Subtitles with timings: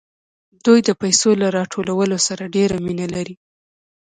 [0.65, 3.35] دوی د پیسو له راټولولو سره ډېره مینه لري